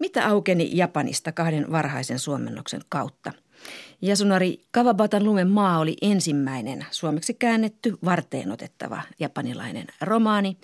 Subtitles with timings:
[0.00, 3.32] Mitä aukeni Japanista kahden varhaisen suomennoksen kautta?
[4.02, 10.56] Yasunari Kawabatan lumen maa oli ensimmäinen suomeksi käännetty varteen otettava japanilainen romaani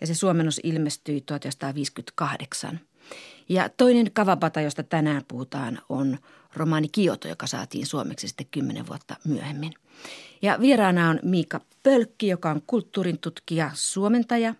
[0.00, 2.80] ja se suomennos ilmestyi 1958.
[3.48, 6.18] Ja toinen Kawabata, josta tänään puhutaan, on
[6.54, 9.72] romaani Kioto, joka saatiin suomeksi sitten kymmenen vuotta myöhemmin.
[10.42, 14.54] Ja vieraana on Miika Pölkki, joka on kulttuurin tutkija, suomentaja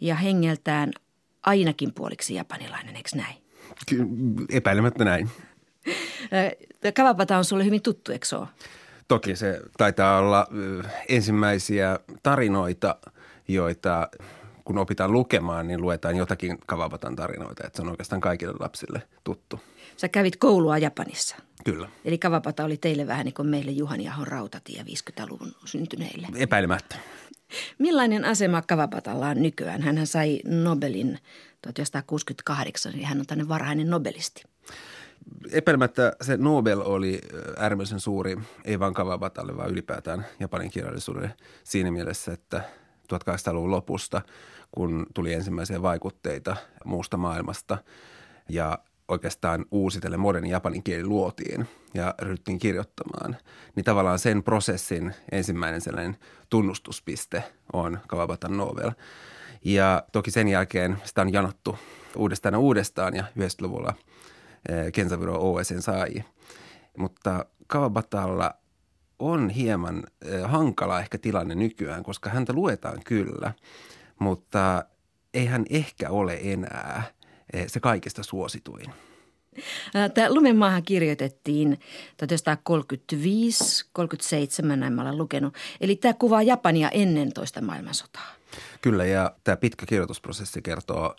[0.00, 0.92] ja hengeltään
[1.42, 3.41] ainakin puoliksi japanilainen, eikö näin?
[4.50, 5.30] Epäilemättä näin.
[6.94, 8.48] Kawabata on sulle hyvin tuttu, eikö ole?
[9.08, 10.46] Toki se taitaa olla
[11.08, 12.96] ensimmäisiä tarinoita,
[13.48, 14.08] joita
[14.64, 17.66] kun opitaan lukemaan, niin luetaan jotakin Kawabatan tarinoita.
[17.66, 19.60] Että se on oikeastaan kaikille lapsille tuttu.
[19.96, 21.36] Sä kävit koulua Japanissa.
[21.64, 21.88] Kyllä.
[22.04, 26.26] Eli Kawabata oli teille vähän niin kuin meille Juhani Ahon rautatie 50-luvun syntyneille.
[26.36, 26.96] Epäilemättä.
[27.78, 29.82] Millainen asema Kawabatalla on nykyään?
[29.82, 31.18] Hän sai Nobelin
[31.62, 34.44] 1968, eli hän on tänne varhainen nobelisti.
[35.52, 37.20] Epäilemättä se Nobel oli
[37.56, 42.62] äärimmäisen suuri, ei vain Kawabatalle, vaan ylipäätään Japanin kirjallisuudelle siinä mielessä, että
[43.14, 44.22] 1800-luvun lopusta,
[44.70, 47.78] kun tuli ensimmäisiä vaikutteita muusta maailmasta
[48.48, 53.36] ja oikeastaan uusitellen moderni japanin kieli luotiin ja ryhdyttiin kirjoittamaan,
[53.76, 56.16] niin tavallaan sen prosessin ensimmäinen sellainen
[56.50, 58.90] tunnustuspiste on Kawabatan novel.
[59.64, 61.78] Ja toki sen jälkeen sitä on janottu
[62.16, 63.94] uudestaan ja uudestaan ja 90-luvulla
[64.92, 66.24] Kensaburo OSN sai.
[66.98, 68.54] Mutta Kawabatalla
[69.18, 70.04] on hieman
[70.44, 73.52] hankala ehkä tilanne nykyään, koska häntä luetaan kyllä,
[74.18, 74.84] mutta
[75.34, 77.02] ei hän ehkä ole enää–
[77.52, 78.90] Eh, se kaikista suosituin.
[80.14, 81.80] Tämä Lumenmaahan kirjoitettiin
[82.16, 85.54] 1935, 37, näin mä olen lukenut.
[85.80, 88.34] Eli tämä kuvaa Japania ennen toista maailmansotaa.
[88.82, 91.16] Kyllä, ja tämä pitkä kirjoitusprosessi kertoo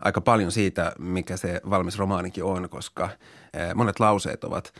[0.00, 3.08] aika paljon siitä, mikä se valmis romaanikin on, koska
[3.74, 4.72] monet lauseet ovat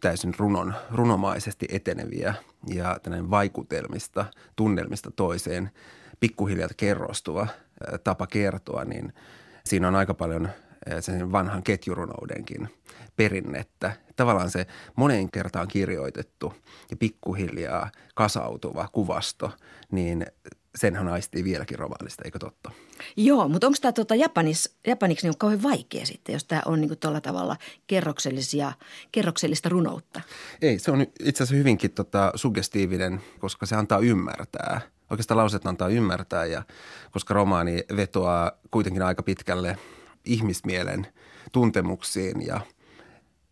[0.00, 2.34] täysin runon, runomaisesti eteneviä
[2.74, 4.24] ja tällainen vaikutelmista,
[4.56, 5.70] tunnelmista toiseen
[6.20, 7.46] pikkuhiljaa kerrostuva
[8.04, 9.12] tapa kertoa, niin–
[9.64, 10.48] siinä on aika paljon
[10.86, 12.68] eh, sen vanhan ketjurunoudenkin
[13.16, 13.92] perinnettä.
[14.16, 14.66] Tavallaan se
[14.96, 16.54] moneen kertaan kirjoitettu
[16.90, 19.52] ja pikkuhiljaa kasautuva kuvasto,
[19.90, 20.26] niin
[20.74, 22.70] senhän aistii vieläkin romaanista, eikö totta?
[23.16, 26.98] Joo, mutta onko tämä tuota Japanis, japaniksi niin kauhean vaikea sitten, jos tämä on niin
[26.98, 28.72] tuolla tavalla kerroksellisia,
[29.12, 30.20] kerroksellista runoutta?
[30.62, 34.80] Ei, se on itse asiassa hyvinkin tota, suggestiivinen, koska se antaa ymmärtää–
[35.10, 36.62] oikeastaan lauseet antaa ymmärtää ja
[37.10, 39.78] koska romaani vetoaa kuitenkin aika pitkälle
[40.24, 41.06] ihmismielen
[41.52, 42.60] tuntemuksiin ja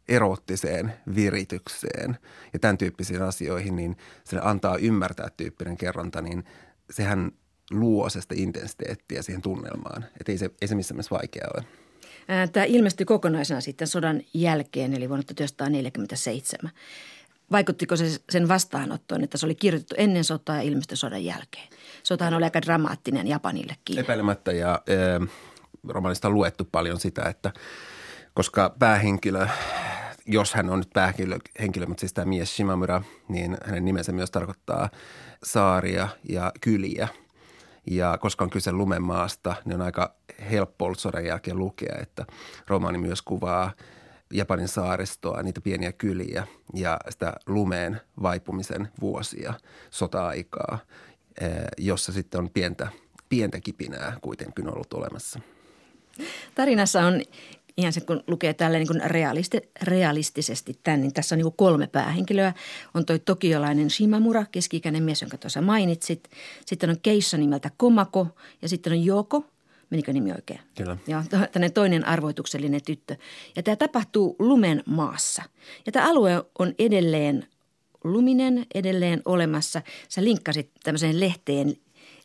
[0.08, 2.18] erottiseen viritykseen
[2.52, 6.44] ja tämän tyyppisiin asioihin, niin se antaa ymmärtää tyyppinen kerronta, niin
[6.91, 7.32] sehän
[7.71, 10.04] luo sitä intensiteettiä siihen tunnelmaan.
[10.21, 11.65] Että ei se, ei se missään mielessä vaikea ole.
[12.53, 16.71] Tämä ilmestyi kokonaisena sitten sodan jälkeen, eli vuonna 1947.
[17.53, 21.69] Vaikuttiko se sen vastaanottoon, että se oli kirjoitettu ennen sotaa ja ilmestyi sodan jälkeen?
[22.03, 23.99] Sotahan oli aika dramaattinen Japanillekin.
[23.99, 24.94] Epäilemättä ja e,
[25.88, 27.53] romanista on luettu paljon sitä, että
[28.34, 29.49] koska päähenkilö,
[30.28, 34.30] jos hän on nyt päähenkilö, henkilö, mutta siis tämä mies Shimamura, niin hänen nimensä myös
[34.30, 34.90] tarkoittaa
[35.44, 37.08] saaria ja kyliä.
[37.90, 40.14] Ja koska on kyse lumemaasta, niin on aika
[40.50, 42.26] helppo ollut sodan jälkeen lukea, että
[42.66, 43.72] romaani myös kuvaa–
[44.32, 49.54] Japanin saaristoa, niitä pieniä kyliä ja sitä lumeen vaipumisen vuosia,
[49.90, 50.78] sota-aikaa,
[51.40, 52.88] eh, jossa sitten on pientä,
[53.28, 55.40] pientä kipinää kuitenkin ollut olemassa.
[56.54, 57.22] Tarinassa on
[57.78, 62.52] ihan se, kun lukee tälle niin realisti, realistisesti tämän, niin tässä on niin kolme päähenkilöä.
[62.94, 66.28] On toi tokiolainen Shimamura, keski-ikäinen mies, jonka tuossa mainitsit.
[66.66, 68.26] Sitten on keissa nimeltä Komako
[68.62, 69.44] ja sitten on Joko–
[69.90, 70.60] Menikö nimi oikein?
[70.76, 70.96] Kyllä.
[71.06, 73.16] Joo, tämmöinen toinen arvoituksellinen tyttö.
[73.56, 75.42] Ja tämä tapahtuu lumen maassa.
[75.86, 77.46] Ja tämä alue on edelleen
[78.04, 79.82] luminen, edelleen olemassa.
[80.08, 81.76] Sä linkkasit tämmöiseen lehteen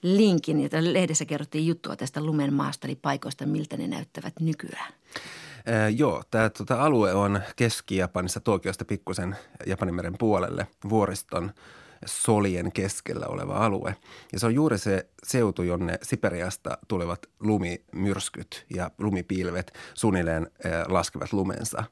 [0.03, 4.93] linkin, ja lehdessä kerrottiin juttua tästä lumen maasta, eli paikoista, miltä ne näyttävät nykyään.
[5.65, 9.35] Ee, joo, tämä tota, alue on Keski-Japanissa Tokiosta pikkusen
[9.65, 11.51] Japanimeren puolelle vuoriston–
[12.05, 13.95] solien keskellä oleva alue.
[14.33, 20.47] Ja se on juuri se seutu, jonne Siperiasta tulevat lumimyrskyt ja lumipilvet suunnilleen
[20.87, 21.83] laskevat lumensa.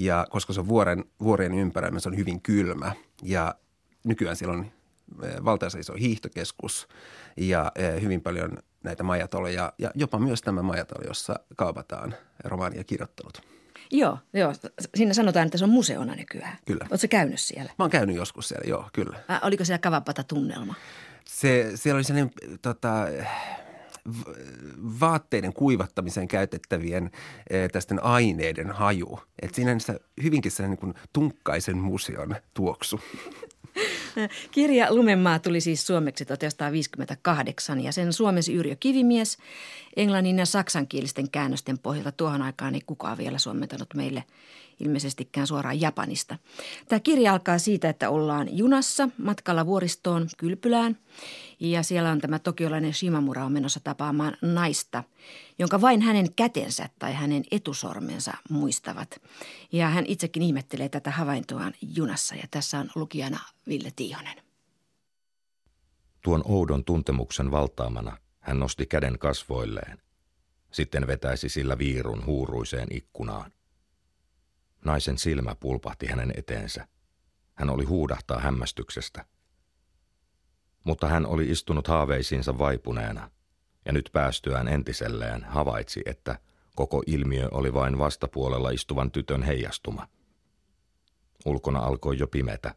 [0.00, 2.92] Ja koska se on vuoren, vuorien ympäröimä, se on hyvin kylmä
[3.22, 3.54] ja
[4.04, 4.66] nykyään siellä on
[5.44, 6.88] valtaisa iso hiihtokeskus
[7.36, 7.72] ja
[8.02, 12.14] hyvin paljon näitä majatoloja ja jopa myös tämä majatalo, jossa kaupataan
[12.44, 13.42] romaania kirjoittanut.
[13.90, 14.52] Joo, joo.
[14.94, 16.58] Siinä sanotaan, että se on museona nykyään.
[16.66, 16.86] Kyllä.
[16.90, 17.72] Oletko käynyt siellä?
[17.78, 19.16] Mä oon käynyt joskus siellä, joo, kyllä.
[19.30, 20.74] Ä, oliko siellä kavapata tunnelma?
[21.24, 22.32] Se, siellä oli sellainen
[22.62, 23.06] tota,
[25.00, 27.10] vaatteiden kuivattamiseen käytettävien
[27.72, 29.20] tästä aineiden haju.
[29.42, 29.80] Että siinä on
[30.22, 33.00] hyvinkin sellainen niin tunkkaisen museon tuoksu.
[34.50, 39.38] Kirja Lumenmaa tuli siis suomeksi 1958 ja sen suomesi Yrjö Kivimies.
[39.96, 44.24] Englannin ja saksankielisten käännösten pohjalta tuohon aikaan ei kukaan vielä suomentanut meille
[44.80, 46.38] ilmeisestikään suoraan Japanista.
[46.88, 50.98] Tämä kirja alkaa siitä, että ollaan junassa matkalla vuoristoon Kylpylään
[51.60, 55.04] ja siellä on tämä tokiolainen Shimamura on menossa tapaamaan naista,
[55.58, 59.20] jonka vain hänen kätensä tai hänen etusormensa muistavat.
[59.72, 63.38] Ja hän itsekin ihmettelee tätä havaintoaan junassa ja tässä on lukijana
[63.68, 64.36] Ville Tiihonen.
[66.22, 69.98] Tuon oudon tuntemuksen valtaamana hän nosti käden kasvoilleen.
[70.72, 73.52] Sitten vetäisi sillä viirun huuruiseen ikkunaan.
[74.84, 76.88] Naisen silmä pulpahti hänen eteensä.
[77.54, 79.24] Hän oli huudahtaa hämmästyksestä.
[80.84, 83.30] Mutta hän oli istunut haaveisiinsa vaipuneena,
[83.84, 86.38] ja nyt päästyään entiselleen havaitsi, että
[86.74, 90.08] koko ilmiö oli vain vastapuolella istuvan tytön heijastuma.
[91.46, 92.74] Ulkona alkoi jo pimetä,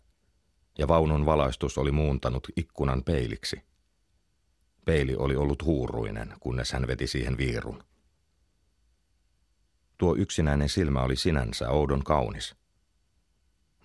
[0.78, 3.62] ja vaunun valaistus oli muuntanut ikkunan peiliksi.
[4.86, 7.84] Peili oli ollut huuruinen, kunnes hän veti siihen viirun.
[10.00, 12.56] Tuo yksinäinen silmä oli sinänsä oudon kaunis.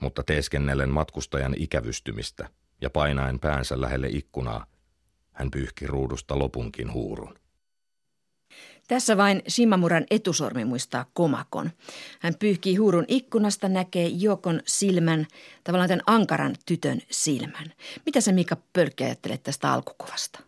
[0.01, 2.49] Mutta teeskennellen matkustajan ikävystymistä
[2.81, 4.67] ja painaen päänsä lähelle ikkunaa,
[5.33, 7.39] hän pyyhki ruudusta lopunkin huurun.
[8.89, 11.71] Tässä vain Shimamuran etusormi muistaa komakon.
[12.21, 15.27] Hän pyyhkii huurun ikkunasta, näkee Jokon silmän,
[15.65, 17.73] tavallaan tämän ankaran tytön silmän.
[18.07, 20.41] Mitä sä Mika Pölkki ajattelet tästä alkukuvasta?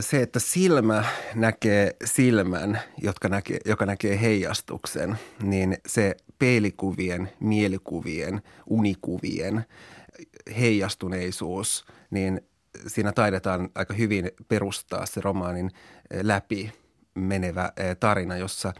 [0.00, 9.64] Se, että silmä näkee silmän, jotka näkee, joka näkee heijastuksen, niin se peilikuvien, mielikuvien, unikuvien
[10.58, 12.40] heijastuneisuus, niin
[12.86, 15.70] siinä taidetaan aika hyvin perustaa se romaanin
[16.22, 16.72] läpi
[17.14, 18.72] menevä tarina, jossa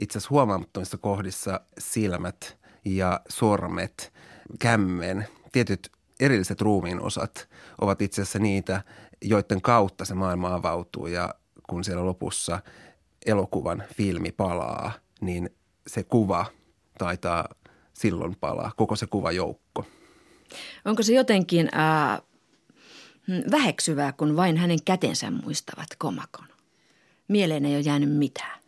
[0.00, 4.12] itse asiassa huomaamattomissa kohdissa silmät ja sormet,
[4.58, 5.90] kämmen, tietyt
[6.20, 7.48] erilliset ruumiin osat
[7.80, 8.82] ovat itse asiassa niitä,
[9.24, 11.34] joiden kautta se maailma avautuu ja
[11.68, 12.60] kun siellä lopussa
[13.26, 15.50] elokuvan filmi palaa, niin
[15.86, 16.46] se kuva
[16.98, 17.48] taitaa
[17.92, 19.86] silloin palaa, koko se kuvajoukko.
[20.84, 22.22] Onko se jotenkin äh,
[23.50, 26.46] väheksyvää, kun vain hänen kätensä muistavat komakon?
[27.28, 28.60] Mieleen ei ole jäänyt mitään.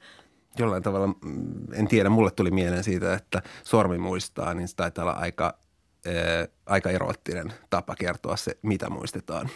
[0.59, 5.05] Jollain tavalla, mm, en tiedä, mulle tuli mieleen siitä, että sormi muistaa, niin se taitaa
[5.05, 5.59] olla aika,
[6.07, 9.51] äh, aika eroottinen tapa kertoa se, mitä muistetaan.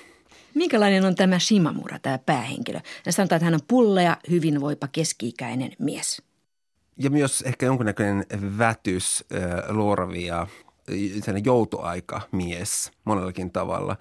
[0.54, 2.80] Minkälainen on tämä Shimamura, tämä päähenkilö?
[3.06, 6.22] Ja sanotaan, että hän on pullea, hyvinvoipa, keski-ikäinen mies.
[6.96, 8.26] Ja myös ehkä jonkunnäköinen
[8.58, 9.24] vätys,
[9.68, 10.46] lorvi ja
[11.44, 13.96] joutoaika mies monellakin tavalla.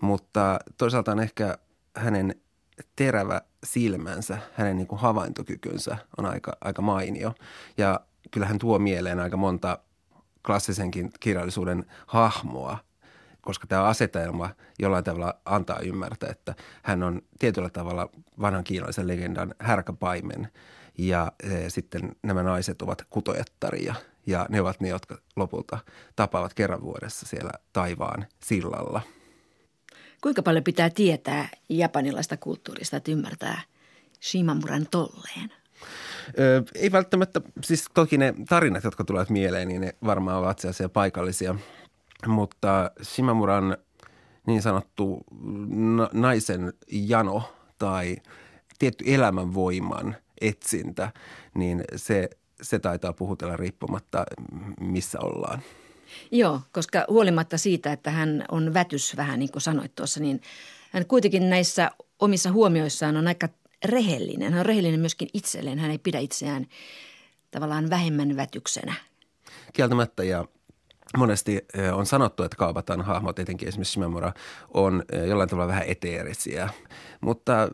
[0.00, 1.58] Mutta toisaalta on ehkä
[1.96, 2.34] hänen
[2.96, 7.34] terävä silmänsä, hänen niin kuin havaintokykynsä on aika, aika mainio.
[7.78, 8.00] Ja
[8.30, 9.78] kyllähän tuo mieleen aika monta
[10.46, 12.78] klassisenkin kirjallisuuden hahmoa–
[13.48, 18.08] koska tämä asetelma jollain tavalla antaa ymmärtää, että hän on tietyllä tavalla
[18.40, 20.48] vanhan kiinalaisen legendan härkäpaimen
[20.98, 23.94] ja e, sitten nämä naiset ovat kutojattaria
[24.26, 25.78] ja ne ovat ne, jotka lopulta
[26.16, 29.00] tapaavat kerran vuodessa siellä taivaan sillalla.
[30.22, 33.60] Kuinka paljon pitää tietää japanilaista kulttuurista, että ymmärtää
[34.22, 35.52] Shimamuran tolleen?
[36.38, 40.88] Ö, ei välttämättä, siis toki ne tarinat, jotka tulevat mieleen, niin ne varmaan ovat sellaisia
[40.88, 41.54] paikallisia
[42.26, 43.76] mutta Shimamuran
[44.46, 45.24] niin sanottu
[46.12, 47.42] naisen jano
[47.78, 48.16] tai
[48.78, 51.12] tietty elämänvoiman etsintä,
[51.54, 52.30] niin se,
[52.62, 54.24] se taitaa puhutella riippumatta,
[54.80, 55.62] missä ollaan.
[56.30, 60.40] Joo, koska huolimatta siitä, että hän on vätys vähän niin kuin sanoit tuossa, niin
[60.92, 63.48] hän kuitenkin näissä omissa huomioissaan on aika
[63.84, 64.52] rehellinen.
[64.52, 65.78] Hän on rehellinen myöskin itselleen.
[65.78, 66.66] Hän ei pidä itseään
[67.50, 68.94] tavallaan vähemmän vätyksenä.
[69.72, 70.44] Kieltämättä ja
[71.16, 74.32] monesti on sanottu, että Kaabatan hahmot, etenkin esimerkiksi Shimamura,
[74.74, 76.68] on jollain tavalla vähän eteerisiä.
[77.20, 77.68] Mutta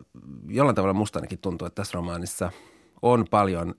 [0.48, 2.50] jollain tavalla musta ainakin tuntuu, että tässä romaanissa
[3.02, 3.74] on paljon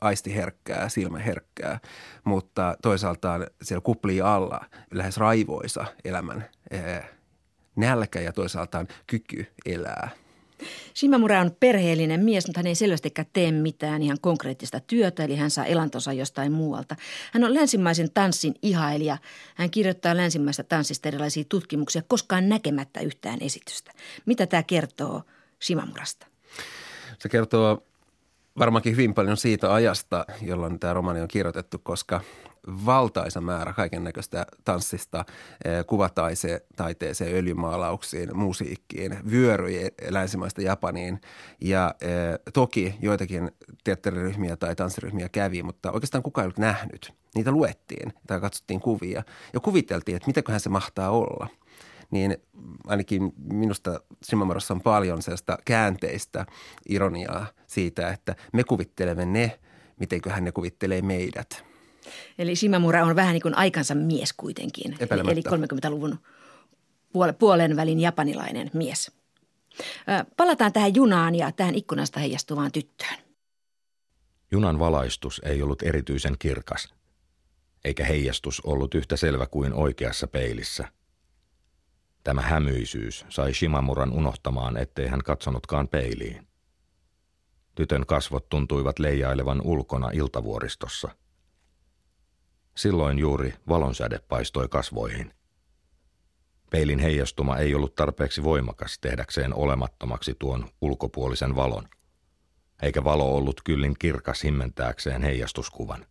[0.00, 1.80] aistiherkkää, silmäherkkää,
[2.24, 4.60] mutta toisaalta siellä kuplii alla
[4.90, 6.44] lähes raivoisa elämän
[7.76, 10.10] nälkä ja toisaalta kyky elää–
[10.96, 15.50] Shimamura on perheellinen mies, mutta hän ei selvästikään tee mitään ihan konkreettista työtä, eli hän
[15.50, 16.96] saa elantonsa jostain muualta.
[17.32, 19.18] Hän on länsimaisen tanssin ihailija.
[19.54, 23.92] Hän kirjoittaa länsimaista tanssista erilaisia tutkimuksia, koskaan näkemättä yhtään esitystä.
[24.26, 25.22] Mitä tämä kertoo
[25.62, 26.26] Shimamurasta?
[27.18, 27.82] Se kertoo
[28.58, 32.20] varmaankin hyvin paljon siitä ajasta, jolloin tämä romani on kirjoitettu, koska
[32.66, 35.24] valtaisa määrä kaiken näköistä tanssista,
[35.64, 41.20] eh, kuvataiteeseen, öljymaalauksiin, musiikkiin, vyöryi länsimaista Japaniin.
[41.60, 43.50] Ja eh, toki joitakin
[43.84, 47.12] teatteriryhmiä tai tanssiryhmiä kävi, mutta oikeastaan kukaan ei ollut nähnyt.
[47.34, 51.46] Niitä luettiin tai katsottiin kuvia ja kuviteltiin, että mitäköhän se mahtaa olla–
[52.10, 52.36] niin
[52.86, 56.46] ainakin minusta Shimamurassa on paljon sellaista käänteistä
[56.88, 59.60] ironiaa siitä, että me kuvittelemme ne,
[60.00, 61.69] mitenköhän ne kuvittelee meidät.
[62.38, 64.96] Eli Shimamura on vähän niin kuin aikansa mies kuitenkin.
[65.00, 66.18] Eli 30-luvun
[67.38, 69.12] puolen välin japanilainen mies.
[70.36, 73.18] Palataan tähän junaan ja tähän ikkunasta heijastuvaan tyttöön.
[74.50, 76.94] Junan valaistus ei ollut erityisen kirkas,
[77.84, 80.88] eikä heijastus ollut yhtä selvä kuin oikeassa peilissä–
[82.24, 86.46] Tämä hämyisyys sai Shimamuran unohtamaan, ettei hän katsonutkaan peiliin.
[87.74, 91.08] Tytön kasvot tuntuivat leijailevan ulkona iltavuoristossa.
[92.80, 95.34] Silloin juuri valonsäde paistoi kasvoihin.
[96.70, 101.88] Peilin heijastuma ei ollut tarpeeksi voimakas tehdäkseen olemattomaksi tuon ulkopuolisen valon,
[102.82, 106.06] eikä valo ollut kyllin kirkas himmentääkseen heijastuskuvan.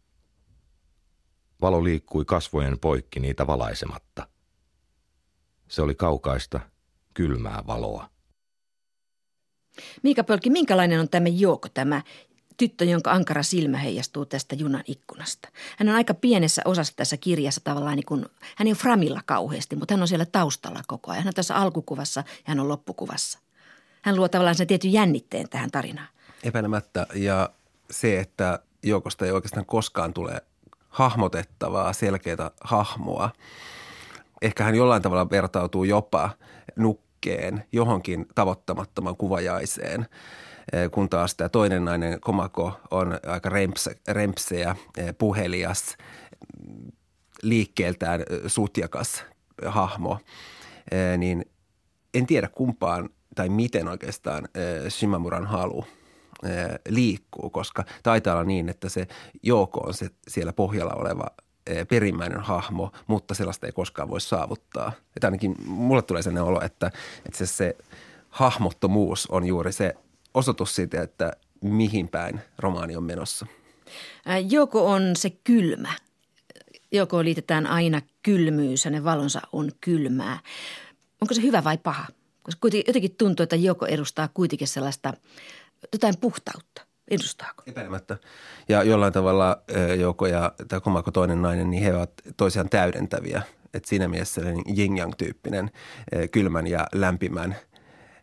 [1.61, 4.27] Valo liikkui kasvojen poikki niitä valaisematta–
[5.69, 6.59] se oli kaukaista,
[7.13, 8.09] kylmää valoa.
[10.03, 12.01] Miika Pölki, minkälainen on tämä Jouko, tämä
[12.59, 15.49] tyttö, jonka ankara silmä heijastuu tästä junan ikkunasta?
[15.77, 18.25] Hän on aika pienessä osassa tässä kirjassa tavallaan niin kuin,
[18.55, 21.23] hän ei ole framilla kauheasti, mutta hän on siellä taustalla koko ajan.
[21.23, 23.39] Hän on tässä alkukuvassa ja hän on loppukuvassa.
[24.01, 26.07] Hän luo tavallaan sen tietyn jännitteen tähän tarinaan.
[26.43, 27.49] Epäilemättä ja
[27.91, 30.41] se, että Joukosta ei oikeastaan koskaan tule
[30.89, 33.29] hahmotettavaa, selkeää hahmoa–
[34.41, 36.29] ehkä hän jollain tavalla vertautuu jopa
[36.75, 40.05] nukkeen johonkin tavoittamattoman kuvajaiseen
[40.91, 45.97] kun taas tämä toinen nainen Komako on aika rempse, rempseä, eh, puhelias,
[47.43, 49.23] liikkeeltään eh, sutjakas
[49.65, 50.19] hahmo,
[51.17, 51.45] niin
[52.13, 54.47] en tiedä kumpaan tai miten oikeastaan
[54.89, 55.85] Shimamuran halu
[56.89, 59.07] liikkuu, koska taitaa olla niin, että se
[59.43, 61.27] Jooko on se siellä pohjalla oleva–
[61.69, 64.91] Eh, perimmäinen hahmo, mutta sellaista ei koskaan voi saavuttaa.
[65.15, 66.91] Että ainakin mulle tulee sellainen olo, että,
[67.25, 67.77] että se, se
[68.29, 69.95] hahmottomuus on juuri se
[70.33, 73.45] osoitus siitä, että mihin päin romaani on menossa.
[74.49, 75.93] Joko on se kylmä.
[76.91, 80.39] Joko liitetään aina kylmyys, hänen valonsa on kylmää.
[81.21, 82.07] Onko se hyvä vai paha?
[82.43, 85.13] Koska jotenkin tuntuu, että joko edustaa kuitenkin sellaista
[85.93, 86.81] jotain puhtautta.
[87.07, 87.63] Edustaako?
[87.67, 88.17] Epäilemättä.
[88.69, 89.61] Ja jollain tavalla
[89.99, 93.41] Jouko ja tämä Komako toinen nainen, niin he ovat toisiaan täydentäviä.
[93.73, 94.41] Et siinä mielessä
[94.77, 95.71] yin tyyppinen
[96.31, 97.55] kylmän ja lämpimän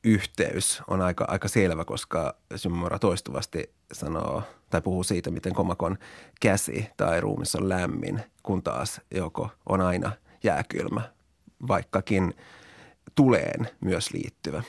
[0.07, 5.99] yhteys on aika, aika selvä, koska Shimomura toistuvasti sanoo tai puhuu siitä, miten Komakon
[6.41, 10.13] käsi tai ruumis on lämmin, kun taas Joko on aina
[10.45, 11.01] jääkylmä,
[11.69, 12.35] vaikkakin
[13.15, 14.63] tuleen myös liittyvä.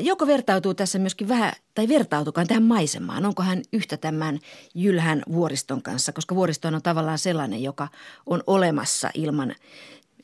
[0.00, 3.26] Joko vertautuu tässä myöskin vähän, tai vertautukaan tähän maisemaan?
[3.26, 4.38] Onko hän yhtä tämän
[4.74, 6.12] Jylhän vuoriston kanssa?
[6.12, 7.88] Koska vuoristo on tavallaan sellainen, joka
[8.26, 9.54] on olemassa ilman,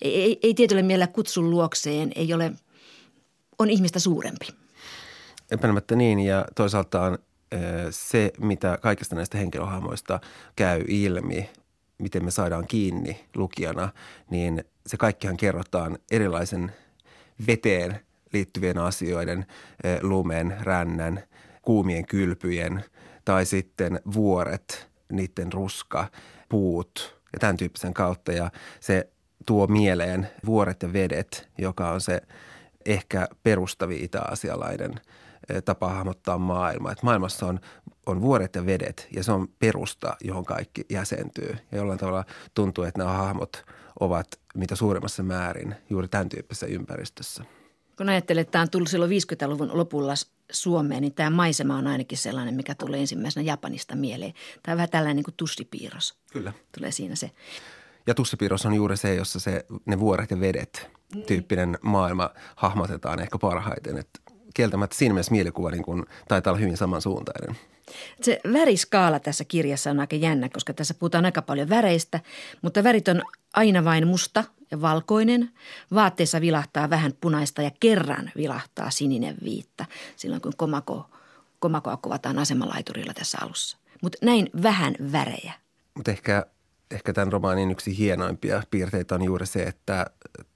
[0.02, 2.52] ei, ei tietyllä mielellä kutsun luokseen, ei ole,
[3.58, 4.48] on ihmistä suurempi.
[5.50, 7.18] Epäilemättä niin, ja toisaalta on
[7.90, 10.20] se, mitä kaikista näistä henkilöhahmoista
[10.56, 11.50] käy ilmi,
[11.98, 13.88] miten me saadaan kiinni lukijana,
[14.30, 16.72] niin se kaikkihan kerrotaan erilaisen
[17.46, 18.00] veteen–
[18.32, 19.46] liittyvien asioiden,
[19.84, 21.22] eh, lumen, rännän,
[21.62, 22.84] kuumien kylpyjen
[23.24, 26.10] tai sitten vuoret, niiden ruska,
[26.48, 28.32] puut ja tämän tyyppisen kautta.
[28.32, 29.08] Ja se
[29.46, 32.20] tuo mieleen vuoret ja vedet, joka on se
[32.86, 34.94] ehkä perustavi itä-asialainen
[35.48, 36.92] eh, tapa hahmottaa maailmaa.
[36.92, 37.60] Että maailmassa on,
[38.06, 41.56] on vuoret ja vedet ja se on perusta, johon kaikki jäsentyy.
[41.72, 42.24] Ja jollain tavalla
[42.54, 43.64] tuntuu, että nämä hahmot
[44.00, 47.44] ovat mitä suurimmassa määrin juuri tämän tyyppisessä ympäristössä.
[47.96, 50.14] Kun ajattelee, että tämä on tullut silloin 50-luvun lopulla
[50.52, 54.32] Suomeen, niin tämä maisema on ainakin sellainen, mikä tulee ensimmäisenä Japanista mieleen.
[54.62, 56.14] Tämä on vähän tällainen niin kuin tussipiirros.
[56.32, 56.52] Kyllä.
[56.78, 57.30] Tulee siinä se.
[58.06, 60.90] Ja tussipiirros on juuri se, jossa se, ne vuoret ja vedet
[61.26, 63.98] tyyppinen maailma hahmotetaan ehkä parhaiten.
[63.98, 64.20] Että
[64.54, 67.56] kieltämättä siinä mielessä mielikuva niin kuin, taitaa olla hyvin samansuuntainen.
[68.22, 72.20] Se väriskaala tässä kirjassa on aika jännä, koska tässä puhutaan aika paljon väreistä,
[72.62, 73.22] mutta värit on
[73.54, 75.50] aina vain musta ja valkoinen.
[75.94, 79.84] Vaatteessa vilahtaa vähän punaista ja kerran vilahtaa sininen viitta
[80.16, 81.10] silloin, kun komako,
[81.58, 83.78] komakoa kuvataan asemalaiturilla tässä alussa.
[84.02, 85.52] Mutta näin vähän värejä.
[85.94, 86.46] Mutta ehkä,
[86.92, 90.06] ehkä tämän romaanin yksi hienoimpia piirteitä on juuri se, että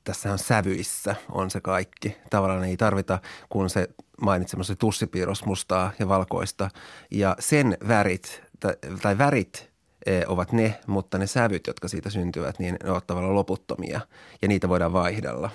[0.05, 2.17] tässä on sävyissä on se kaikki.
[2.31, 3.89] Tavallaan ei tarvita, kun se
[4.21, 6.71] mainitsemassa tussipiirros mustaa ja valkoista.
[7.11, 9.71] Ja sen värit tai, tai värit
[10.07, 14.01] e, ovat ne, mutta ne sävyt, jotka siitä syntyvät, niin ne ovat tavallaan loputtomia
[14.43, 15.51] ja niitä voidaan vaihdella.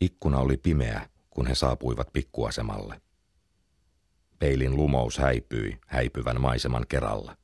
[0.00, 3.00] Ikkuna oli pimeä, kun he saapuivat pikkuasemalle.
[4.38, 7.36] Peilin lumous häipyi häipyvän maiseman keralla.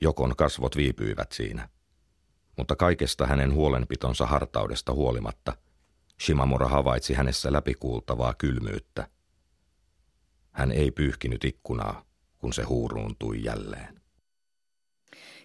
[0.00, 1.68] Jokon kasvot viipyivät siinä.
[2.56, 5.56] Mutta kaikesta hänen huolenpitonsa hartaudesta huolimatta–
[6.20, 9.08] Shimamura havaitsi hänessä läpikuultavaa kylmyyttä.
[10.50, 12.04] Hän ei pyyhkinyt ikkunaa,
[12.38, 14.00] kun se huuruuntui jälleen.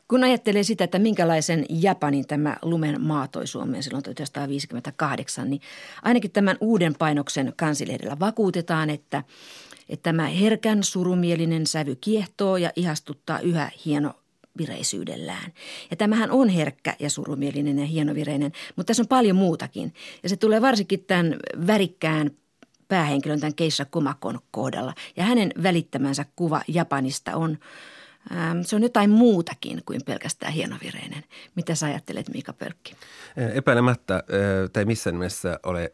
[0.07, 5.61] Kun ajattelee sitä, että minkälaisen Japanin tämä lumen maa toi Suomeen silloin 1958, niin
[6.03, 9.23] ainakin tämän uuden painoksen kansilehdellä vakuutetaan, että,
[9.89, 14.13] että tämä herkän surumielinen sävy kiehtoo ja ihastuttaa yhä hieno
[14.57, 15.53] vireisyydellään.
[15.91, 19.93] Ja tämähän on herkkä ja surumielinen ja hienovireinen, mutta tässä on paljon muutakin.
[20.23, 21.35] Ja se tulee varsinkin tämän
[21.67, 22.31] värikkään
[22.87, 24.93] päähenkilön, tämän Keissa Komakon kohdalla.
[25.17, 27.57] Ja hänen välittämänsä kuva Japanista on,
[28.31, 31.23] ähm, se on jotain muutakin kuin pelkästään hienovireinen.
[31.55, 32.95] Mitä sä ajattelet, Miika Pölkki?
[33.53, 34.23] Epäilemättä,
[34.73, 35.93] tai missään nimessä ole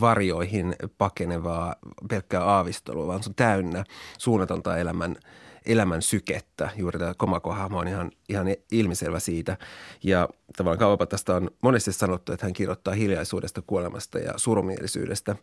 [0.00, 1.74] varjoihin pakenevaa
[2.08, 3.84] pelkkää aavistelua, vaan se on täynnä
[4.18, 5.16] suunnatonta elämän–
[5.68, 6.70] elämän sykettä.
[6.76, 9.56] Juuri tämä Komako-hahmo on ihan, ihan ilmiselvä siitä.
[10.02, 15.36] Ja tavallaan Kaupatasta on monesti sanottu, että hän kirjoittaa hiljaisuudesta, kuolemasta ja surumielisyydestä.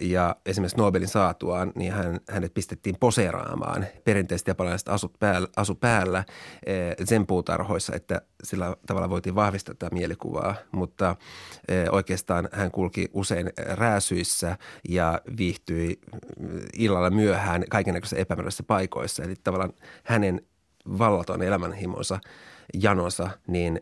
[0.00, 6.24] Ja esimerkiksi Nobelin saatuaan, niin hän, hänet pistettiin poseeraamaan perinteisesti japanilaiset asut päällä, asu päällä
[7.04, 10.54] sen puutarhoissa, että sillä tavalla voitiin vahvistaa tätä mielikuvaa.
[10.72, 11.16] Mutta
[11.68, 16.00] eh, oikeastaan hän kulki usein rääsyissä ja viihtyi
[16.78, 19.22] illalla myöhään kaikenlaisissa epämääräisissä paikoissa.
[19.22, 19.72] Eli tavallaan
[20.04, 20.40] hänen
[20.98, 22.20] vallaton elämänhimonsa,
[22.74, 23.80] janonsa, niin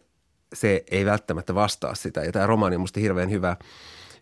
[0.55, 2.21] se ei välttämättä vastaa sitä.
[2.21, 3.57] Ja tämä romaani on minusta hirveän hyvä,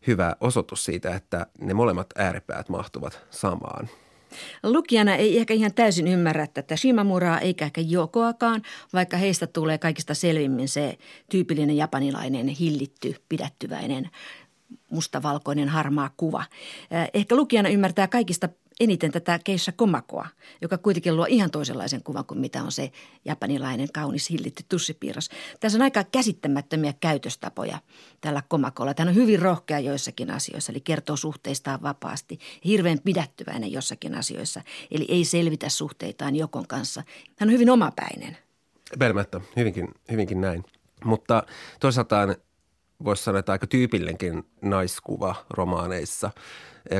[0.07, 3.89] hyvä osoitus siitä, että ne molemmat ääripäät mahtuvat samaan.
[4.63, 10.15] Lukijana ei ehkä ihan täysin ymmärrä tätä Shimamuraa eikä ehkä Jokoakaan, vaikka heistä tulee kaikista
[10.15, 10.99] selvimmin se
[11.31, 14.11] tyypillinen japanilainen hillitty, pidättyväinen
[14.91, 16.45] mustavalkoinen harmaa kuva.
[17.15, 18.49] Ehkä lukijana ymmärtää kaikista
[18.81, 20.29] eniten tätä Keissa Komakoa,
[20.61, 22.93] joka kuitenkin luo ihan toisenlaisen kuvan kuin mitä on se
[23.25, 25.29] japanilainen kaunis hillitty tussipiirros.
[25.61, 27.79] Tässä on aika käsittämättömiä käytöstapoja
[28.21, 28.95] tällä Komakolla.
[28.95, 32.39] Tämä on hyvin rohkea joissakin asioissa, eli kertoo suhteistaan vapaasti.
[32.65, 37.03] Hirveän pidättyväinen jossakin asioissa, eli ei selvitä suhteitaan Jokon kanssa.
[37.39, 38.37] Hän on hyvin omapäinen.
[38.99, 40.65] Pelmättä, hyvinkin, hyvinkin näin.
[41.05, 41.43] Mutta
[41.81, 42.17] toisaalta
[43.05, 46.31] voisi sanoa, että aika tyypillinenkin naiskuva romaaneissa–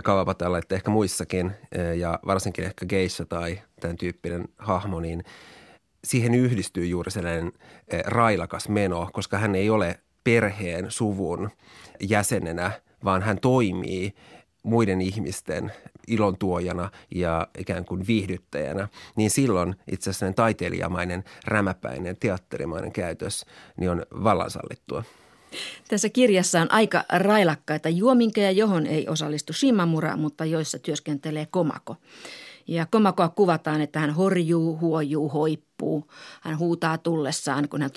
[0.03, 1.53] Kawapatalla, että ehkä muissakin
[1.97, 5.25] ja varsinkin ehkä Geissa tai tämän tyyppinen hahmo, niin
[6.05, 7.53] siihen yhdistyy juuri sellainen
[8.07, 11.51] railakas meno, koska hän ei ole perheen, suvun
[12.01, 12.73] jäsenenä,
[13.05, 14.15] vaan hän toimii
[14.63, 15.73] muiden ihmisten
[16.07, 23.91] ilon tuojana ja ikään kuin viihdyttäjänä, niin silloin itse asiassa taiteilijamainen, rämäpäinen, teatterimainen käytös niin
[23.91, 25.05] on vallansallittua.
[25.89, 31.97] Tässä kirjassa on aika railakkaita juominkeja, johon ei osallistu Shimamura, mutta joissa työskentelee Komako.
[32.67, 35.70] Ja Komakoa kuvataan, että hän horjuu, huojuu, hoippuu.
[36.41, 37.91] Hän huutaa tullessaan, kun hän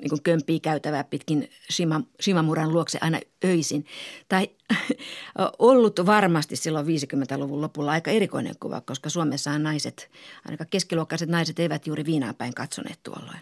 [0.00, 3.84] niin kuin kömpii käytävää pitkin Shima, Shimamuran luokse aina öisin.
[4.28, 4.50] Tai
[5.58, 10.10] ollut varmasti silloin 50-luvun lopulla aika erikoinen kuva, koska Suomessahan naiset,
[10.44, 13.38] ainakaan keskiluokkaiset naiset eivät juuri viinaan päin katsoneet tuolloin.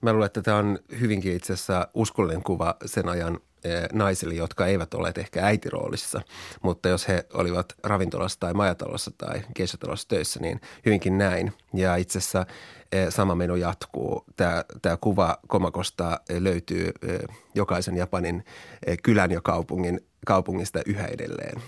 [0.00, 3.40] Mä luulen, että tämä on hyvinkin itse asiassa uskollinen kuva sen ajan
[3.92, 6.20] naisille, jotka eivät ole ehkä äitiroolissa,
[6.62, 11.52] mutta jos he olivat ravintolassa tai majatalossa tai keisotalossa töissä, niin hyvinkin näin.
[11.74, 12.46] Ja itse asiassa
[12.92, 14.24] eh, sama meno jatkuu.
[14.36, 17.20] Tämä, tämä kuva Komakosta löytyy eh,
[17.54, 18.44] jokaisen Japanin
[19.02, 21.62] kylän ja kaupungin, kaupungista yhä edelleen.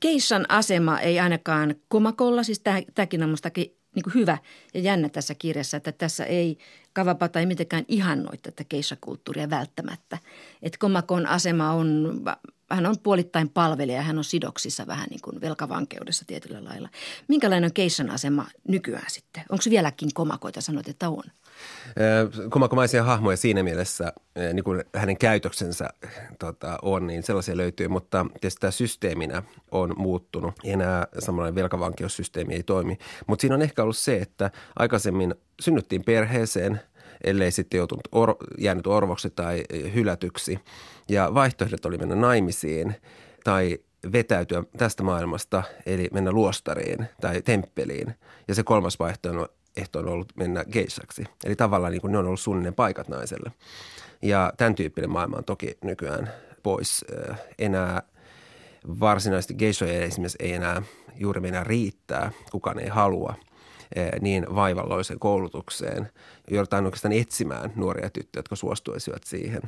[0.00, 2.62] Keissan asema ei ainakaan Komakolla, siis
[2.94, 4.38] tämäkin on minustakin niin hyvä
[4.74, 6.58] ja jännä tässä kirjassa, että tässä ei
[6.98, 10.18] Kavapata ei mitenkään ihannoi tätä keissakulttuuria välttämättä.
[10.62, 12.20] Että Komakon asema on,
[12.70, 16.88] hän on puolittain palvelija, hän on sidoksissa vähän niin kuin velkavankeudessa tietyllä lailla.
[17.28, 19.42] Minkälainen on keissan asema nykyään sitten?
[19.48, 21.22] Onko vieläkin komakoita, sanoit, että on?
[22.50, 24.12] Komakomaisia hahmoja siinä mielessä,
[24.52, 25.88] niin kuin hänen käytöksensä
[26.38, 30.54] tota, on, niin sellaisia löytyy, mutta tietysti tämä systeeminä on muuttunut.
[30.64, 32.98] Enää samanlainen velkavankeussysteemi ei toimi.
[33.26, 36.80] Mutta siinä on ehkä ollut se, että aikaisemmin synnyttiin perheeseen,
[37.24, 40.58] ellei sitten joutunut or, jäänyt orvoksi tai hylätyksi.
[41.08, 42.94] Ja vaihtoehdot oli mennä naimisiin
[43.44, 43.78] tai
[44.12, 48.14] vetäytyä tästä maailmasta, eli mennä luostariin tai temppeliin.
[48.48, 51.24] Ja se kolmas vaihtoehto ehto on ollut mennä geissaksi.
[51.44, 53.52] Eli tavallaan niin kuin ne on ollut suunnilleen paikat naiselle.
[54.22, 57.04] Ja tämän tyyppinen maailma on toki nykyään pois.
[57.58, 58.02] Enää
[59.00, 60.82] varsinaisesti geishoja esimerkiksi ei enää
[61.16, 63.34] juuri mennä riittää, kukaan ei halua
[64.20, 66.12] niin vaivalloiseen koulutukseen.
[66.50, 69.62] Joudutaan oikeastaan etsimään nuoria tyttöjä, jotka suostuisivat siihen.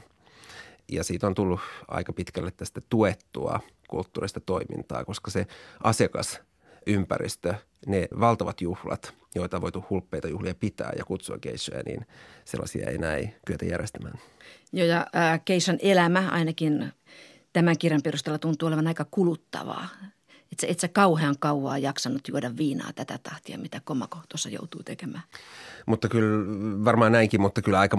[0.92, 5.46] Ja siitä on tullut aika pitkälle tästä tuettua kulttuurista toimintaa, koska se
[5.82, 7.54] asiakasympäristö,
[7.86, 12.06] ne valtavat juhlat, joita on voitu hulppeita juhlia pitää ja kutsua geishoja, niin
[12.44, 14.18] sellaisia ei näin kyetä järjestämään.
[14.72, 15.40] Joo, ja äh,
[15.82, 16.92] elämä ainakin
[17.52, 19.88] tämän kirjan perusteella tuntuu olevan aika kuluttavaa.
[20.52, 24.82] Et sä, et sä kauhean kauaa jaksanut juoda viinaa tätä tahtia, mitä Komako tuossa joutuu
[24.82, 25.22] tekemään.
[25.86, 26.46] Mutta kyllä
[26.84, 27.96] varmaan näinkin, mutta kyllä aika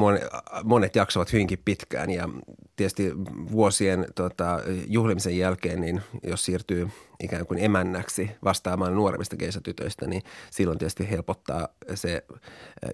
[0.64, 2.30] monet jaksavat hyvinkin pitkään ja
[2.76, 3.12] tietysti
[3.52, 6.90] vuosien tota, juhlimisen jälkeen, niin jos siirtyy
[7.24, 12.26] ikään kuin emännäksi vastaamaan nuoremmista keisatytöistä, niin silloin tietysti helpottaa se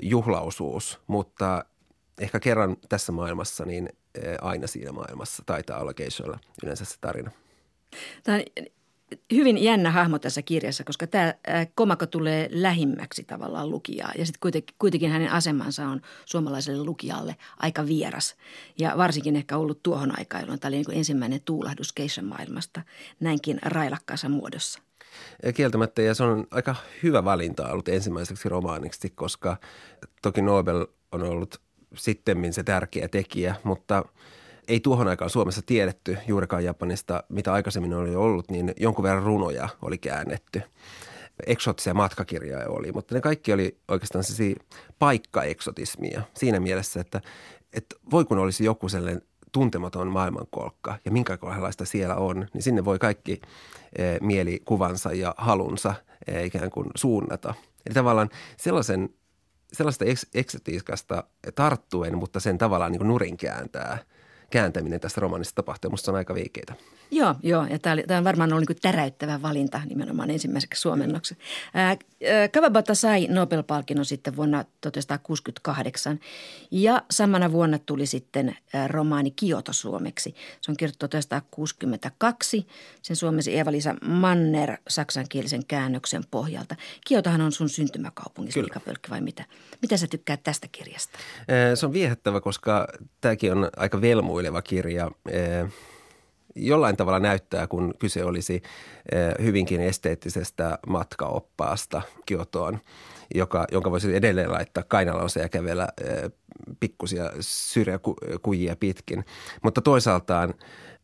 [0.01, 1.65] juhlausuus, mutta
[2.19, 3.89] ehkä kerran tässä maailmassa, niin
[4.41, 7.31] aina siinä maailmassa taitaa olla keissoilla yleensä se tarina.
[8.23, 8.43] Tämä on
[9.33, 11.33] hyvin jännä hahmo tässä kirjassa, koska tämä
[11.75, 17.85] komako tulee lähimmäksi tavallaan lukijaa ja sitten kuitenkin, kuitenkin hänen asemansa on suomalaiselle lukijalle aika
[17.85, 18.35] vieras
[18.79, 22.81] ja varsinkin ehkä ollut tuohon aikaan, jolloin tämä oli niin ensimmäinen tuulahdus keishan maailmasta
[23.19, 24.79] näinkin railakkaassa muodossa.
[25.55, 29.57] Kieltämättä, ja se on aika hyvä valinta ollut ensimmäiseksi romaaniksi, koska
[30.21, 31.61] toki Nobel on ollut
[31.95, 34.03] sittemmin se tärkeä tekijä, mutta–
[34.67, 39.69] ei tuohon aikaan Suomessa tiedetty juurikaan Japanista, mitä aikaisemmin oli ollut, niin jonkun verran runoja
[39.81, 40.61] oli käännetty.
[41.47, 44.23] Eksotisia matkakirjoja oli, mutta ne kaikki oli oikeastaan
[44.99, 47.21] paikka-eksotismia siinä mielessä, että,
[47.73, 52.99] että voi kun olisi joku sellainen tuntematon maailmankolkka ja minkälaista siellä on, niin sinne voi
[52.99, 53.41] kaikki
[53.97, 55.93] e, mielikuvansa ja halunsa
[56.27, 57.53] e, ikään kuin suunnata.
[57.85, 59.09] Eli tavallaan sellaisen,
[59.73, 61.23] sellaista eksotiikasta
[61.55, 63.97] tarttuen, mutta sen tavallaan niin nurin kääntää–
[64.49, 65.91] kääntäminen tästä romanista tapahtuu.
[65.91, 66.73] Musta se on aika veikeitä.
[67.11, 67.65] Joo, joo.
[67.65, 71.37] Ja tämä, tämä on varmaan ollut niin täräyttävä valinta nimenomaan ensimmäiseksi suomennoksi.
[72.53, 76.19] Kawabata sai Nobel-palkinnon sitten vuonna 1968
[76.71, 78.55] ja samana vuonna tuli sitten
[78.87, 80.35] romaani Kioto suomeksi.
[80.61, 82.67] Se on kirjoitettu 1962.
[83.01, 86.75] Sen suomesi Eeva-Liisa Manner saksankielisen käännöksen pohjalta.
[87.07, 89.45] Kiotohan on sun syntymäkaupunki, Mika Pölkki, vai mitä?
[89.81, 91.19] Mitä sä tykkäät tästä kirjasta?
[91.75, 92.87] Se on viehättävä, koska
[93.21, 95.11] tämäkin on aika velmuileva kirja
[96.57, 98.61] jollain tavalla näyttää, kun kyse olisi
[99.11, 102.79] eh, hyvinkin esteettisestä matkaoppaasta Kiotoon,
[103.35, 106.31] joka, jonka voisi edelleen laittaa kainalonsa ja kävellä eh,
[106.79, 109.25] pikkusia syrjäkujia pitkin.
[109.63, 110.53] Mutta toisaaltaan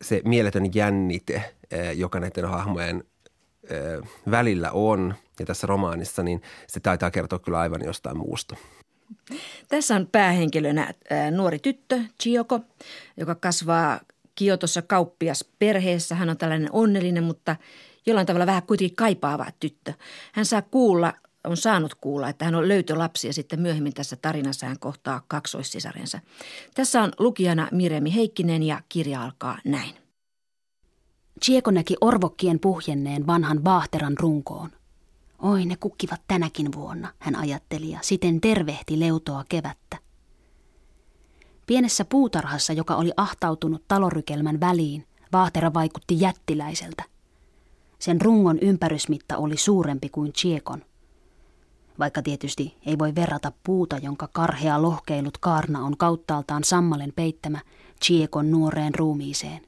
[0.02, 3.04] se mieletön jännite, eh, joka näiden hahmojen
[4.30, 8.56] välillä on ja tässä romaanissa, niin se taitaa kertoa kyllä aivan jostain muusta.
[9.68, 10.94] Tässä on päähenkilönä
[11.30, 12.60] nuori tyttö, Chioko,
[13.16, 14.00] joka kasvaa
[14.34, 16.14] Kiotossa kauppias perheessä.
[16.14, 17.56] Hän on tällainen onnellinen, mutta
[18.06, 19.92] jollain tavalla vähän kuitenkin kaipaava tyttö.
[20.32, 21.12] Hän saa kuulla,
[21.44, 26.20] on saanut kuulla, että hän on löytölapsi ja sitten myöhemmin tässä tarinassa hän kohtaa kaksoissisarensa.
[26.74, 29.94] Tässä on lukijana Miremi Heikkinen ja kirja alkaa näin.
[31.44, 34.70] Chieko näki orvokkien puhjenneen vanhan vaahteran runkoon.
[35.38, 40.03] Oi, ne kukkivat tänäkin vuonna, hän ajatteli ja siten tervehti leutoa kevättä.
[41.66, 47.04] Pienessä puutarhassa, joka oli ahtautunut talorykelmän väliin, vaahtera vaikutti jättiläiseltä.
[47.98, 50.82] Sen rungon ympärysmitta oli suurempi kuin Chiekon.
[51.98, 57.58] Vaikka tietysti ei voi verrata puuta, jonka karhea lohkeilut kaarna on kauttaaltaan sammalen peittämä
[58.04, 59.60] Chiekon nuoreen ruumiiseen.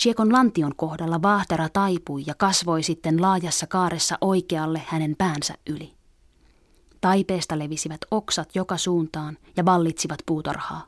[0.00, 5.95] Chiekon lantion kohdalla vaahtera taipui ja kasvoi sitten laajassa kaaressa oikealle hänen päänsä yli.
[7.06, 10.86] Taipeesta levisivät oksat joka suuntaan ja vallitsivat puutarhaa.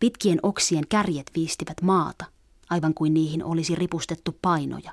[0.00, 2.24] Pitkien oksien kärjet viistivät maata,
[2.70, 4.92] aivan kuin niihin olisi ripustettu painoja.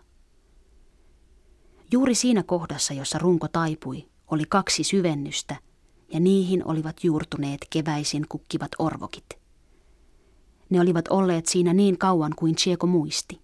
[1.91, 5.55] Juuri siinä kohdassa, jossa runko taipui, oli kaksi syvennystä,
[6.13, 9.39] ja niihin olivat juurtuneet keväisin kukkivat orvokit.
[10.69, 13.41] Ne olivat olleet siinä niin kauan kuin Chieko muisti.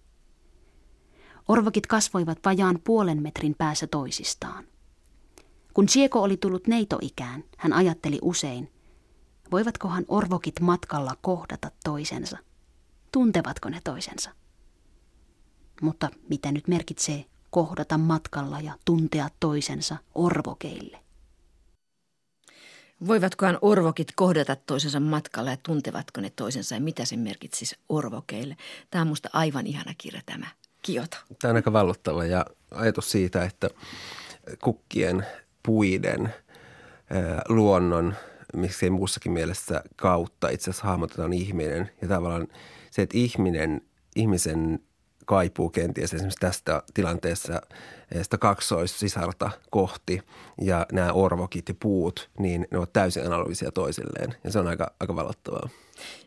[1.48, 4.64] Orvokit kasvoivat vajaan puolen metrin päässä toisistaan.
[5.76, 8.72] Kun Chieko oli tullut neitoikään, hän ajatteli usein,
[9.52, 12.38] voivatkohan orvokit matkalla kohdata toisensa?
[13.12, 14.30] Tuntevatko ne toisensa?
[15.82, 20.98] Mutta mitä nyt merkitsee kohdata matkalla ja tuntea toisensa orvokeille?
[23.06, 28.56] Voivatkohan orvokit kohdata toisensa matkalla ja tuntevatko ne toisensa ja mitä se merkitsisi orvokeille?
[28.90, 30.46] Tämä on minusta aivan ihana kirja tämä
[30.82, 31.16] Kioto.
[31.42, 33.70] Tämä on aika vallottava ja ajatus siitä, että
[34.62, 35.26] kukkien
[35.66, 36.34] puiden,
[37.48, 38.14] luonnon,
[38.56, 41.90] miksei muussakin mielessä kautta itse asiassa hahmotetaan ihminen.
[42.02, 42.48] Ja tavallaan
[42.90, 43.80] se, että ihminen,
[44.16, 44.80] ihmisen
[45.24, 47.62] kaipuu kenties esimerkiksi tästä tilanteessa
[48.22, 50.22] sitä kaksoissisarta kohti
[50.60, 54.94] ja nämä orvokit ja puut, niin ne ovat täysin analogisia toisilleen ja se on aika,
[55.00, 55.68] aika valottavaa.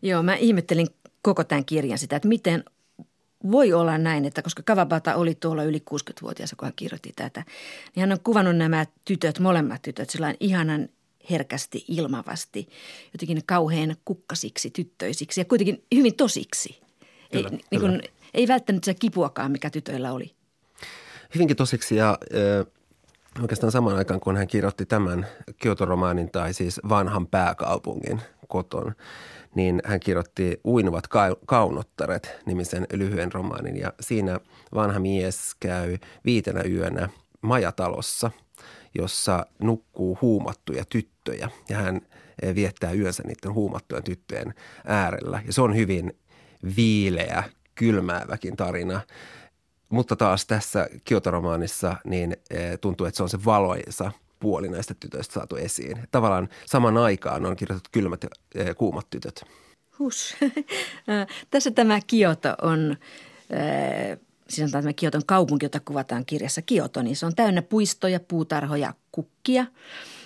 [0.02, 0.88] Joo, mä ihmettelin
[1.22, 2.64] koko tämän kirjan sitä, että miten
[3.52, 7.44] voi olla näin, että koska Kavabata oli tuolla yli 60-vuotias, kun hän kirjoitti tätä,
[7.96, 10.90] niin hän on kuvannut nämä tytöt, molemmat tytöt, sillä ihanan
[11.30, 12.70] herkästi, ilmavasti,
[13.14, 16.82] jotenkin kauhean kukkasiksi, tyttöisiksi ja kuitenkin hyvin tosiksi.
[17.32, 18.02] Kyllä, ei, niin kuin,
[18.34, 20.32] ei välttänyt se kipuakaan, mikä tytöillä oli.
[21.36, 22.66] Hyvinkin tosiksi ja ö,
[23.42, 28.96] oikeastaan samaan aikaan, kun hän kirjoitti tämän Kioto-romaanin tai siis vanhan pääkaupungin koton,
[29.56, 31.04] niin hän kirjoitti Uinuvat
[31.46, 33.78] kaunottaret nimisen lyhyen romaanin.
[33.78, 34.40] Ja siinä
[34.74, 37.10] vanha mies käy viitenä yönä
[37.42, 38.32] majatalossa,
[38.96, 41.50] jossa nukkuu huumattuja tyttöjä.
[41.70, 42.02] Ja hän
[42.42, 44.54] eh, viettää yönsä niiden huumattujen tyttöjen
[44.86, 45.42] äärellä.
[45.48, 46.20] Ja se on hyvin
[46.76, 47.44] viileä,
[47.76, 49.02] kylmääväkin tarina.
[49.90, 55.34] Mutta taas tässä Kioto-romaanissa niin eh, tuntuu, että se on se valoisa puoli näistä tytöistä
[55.34, 55.98] saatu esiin.
[56.12, 59.44] Tavallaan saman aikaan on kirjoitettu kylmät ja eh, kuumat tytöt.
[60.00, 60.36] Hus.
[61.52, 62.98] Tässä tämä Kioto on,
[64.50, 68.94] siis on tämä Kioton kaupunki, jota kuvataan kirjassa Kioto, niin se on täynnä puistoja, puutarhoja,
[69.12, 69.66] kukkia–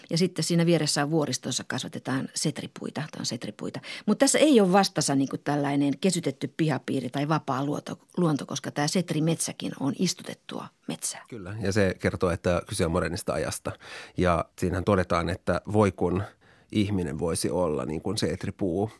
[0.09, 3.79] ja sitten siinä vieressä on vuoristossa kasvatetaan setripuita, tai on setripuita.
[4.05, 8.87] Mutta tässä ei ole vastassa niin tällainen kesytetty pihapiiri tai vapaa luonto, luonto, koska tämä
[8.87, 11.25] setrimetsäkin on istutettua metsää.
[11.29, 13.71] Kyllä, ja se kertoo, että kyse on modernista ajasta.
[14.17, 16.23] Ja siinähän todetaan, että voi kun
[16.71, 18.91] ihminen voisi olla niin kuin setripuu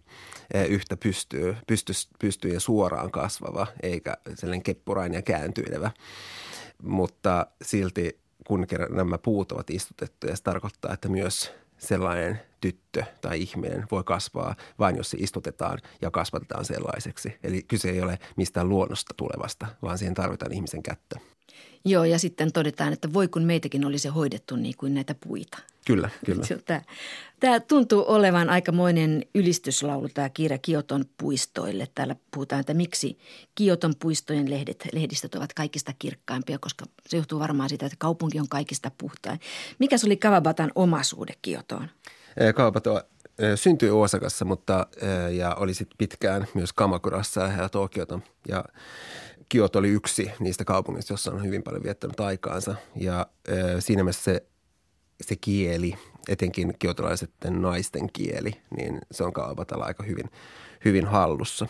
[0.53, 5.91] e, yhtä pystyy, pystyy, pystyy ja suoraan kasvava, eikä sellainen keppurainen ja kääntyilevä.
[6.83, 10.35] Mutta silti kun kerran nämä puut ovat istutettuja.
[10.35, 16.11] Se tarkoittaa, että myös sellainen tyttö tai ihminen voi kasvaa vain, jos se istutetaan ja
[16.11, 17.37] kasvatetaan sellaiseksi.
[17.43, 21.19] Eli kyse ei ole mistään luonnosta tulevasta, vaan siihen tarvitaan ihmisen kättä.
[21.85, 25.57] Joo, ja sitten todetaan, että voi kun meitäkin olisi hoidettu niin kuin näitä puita.
[25.85, 26.43] Kyllä, kyllä.
[26.65, 26.81] Tämä,
[27.39, 31.87] tämä tuntuu olevan aikamoinen ylistyslaulu, tämä kirja Kioton puistoille.
[31.95, 33.17] Täällä puhutaan, että miksi
[33.55, 38.49] Kioton puistojen lehdet, lehdistöt ovat kaikista kirkkaimpia, koska se johtuu varmaan siitä, että kaupunki on
[38.49, 39.39] kaikista puhtain.
[39.79, 41.89] Mikä oli Kawabatan oma suhde Kiotoon?
[42.55, 43.03] Kawabata
[43.55, 44.87] syntyi Osakassa, mutta
[45.31, 48.19] ja oli sitten pitkään myös Kamakurassa ja Tokiota.
[48.47, 48.65] Ja
[49.49, 52.75] Kioto oli yksi niistä kaupungista, jossa on hyvin paljon viettänyt aikaansa.
[52.95, 53.27] Ja
[53.79, 54.45] siinä mielessä se,
[55.27, 55.93] se kieli,
[56.27, 60.29] etenkin kiotolaisten naisten kieli, niin se on Kaavatalla aika hyvin,
[60.85, 61.67] hyvin hallussa.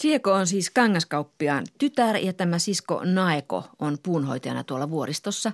[0.00, 5.52] Chieko on siis kangaskauppiaan tytär ja tämä sisko Naeko on puunhoitajana tuolla vuoristossa.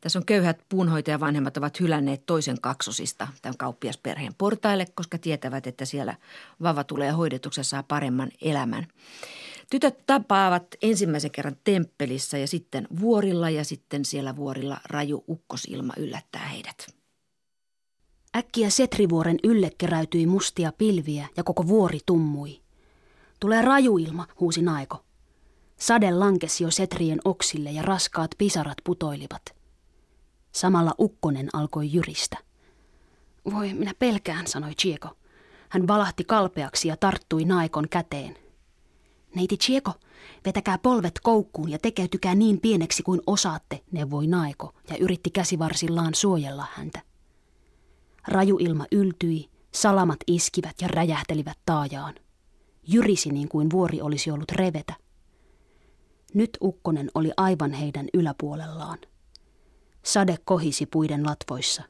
[0.00, 6.14] Tässä on köyhät puunhoitajavanhemmat ovat hylänneet toisen kaksosista tämän kauppiasperheen portaille, koska tietävät, että siellä
[6.62, 8.86] vava tulee hoidetuksi ja saa paremman elämän.
[9.70, 16.48] Tytöt tapaavat ensimmäisen kerran temppelissä ja sitten vuorilla ja sitten siellä vuorilla raju ukkosilma yllättää
[16.48, 16.86] heidät.
[18.36, 22.60] Äkkiä Setrivuoren ylle keräytyi mustia pilviä ja koko vuori tummui.
[23.40, 25.04] Tulee rajuilma, huusi Naiko.
[25.76, 29.42] Sade lankesi jo Setrien oksille ja raskaat pisarat putoilivat.
[30.52, 32.38] Samalla ukkonen alkoi jyristä.
[33.52, 35.08] Voi, minä pelkään, sanoi Chieko.
[35.68, 38.43] Hän valahti kalpeaksi ja tarttui Naikon käteen.
[39.34, 39.92] Neiti Chieko,
[40.44, 46.66] vetäkää polvet koukkuun ja tekeytykää niin pieneksi kuin osaatte, neuvoi Naiko ja yritti käsivarsillaan suojella
[46.72, 47.00] häntä.
[48.28, 52.14] Raju ilma yltyi, salamat iskivät ja räjähtelivät taajaan.
[52.88, 54.94] Jyrisi niin kuin vuori olisi ollut revetä.
[56.34, 58.98] Nyt ukkonen oli aivan heidän yläpuolellaan.
[60.02, 61.82] Sade kohisi puiden latvoissa.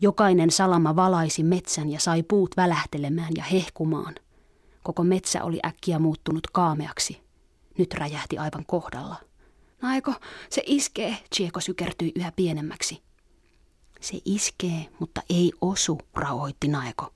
[0.00, 4.14] Jokainen salama valaisi metsän ja sai puut välähtelemään ja hehkumaan–
[4.88, 7.20] Koko metsä oli äkkiä muuttunut kaameaksi.
[7.78, 9.16] Nyt räjähti aivan kohdalla.
[9.82, 10.14] Naiko,
[10.50, 13.02] se iskee, Chieko sykertyi yhä pienemmäksi.
[14.00, 17.14] Se iskee, mutta ei osu, rauhoitti Naeko.